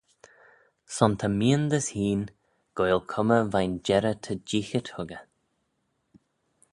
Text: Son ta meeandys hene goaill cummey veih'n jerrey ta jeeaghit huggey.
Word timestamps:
Son 0.95 1.13
ta 1.19 1.27
meeandys 1.39 1.87
hene 1.97 2.31
goaill 2.75 3.03
cummey 3.11 3.43
veih'n 3.53 3.75
jerrey 3.85 4.17
ta 4.23 4.33
jeeaghit 4.49 4.87
huggey. 4.95 5.21